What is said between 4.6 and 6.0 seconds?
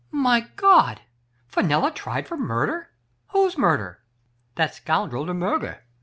scoundrel De Miirger.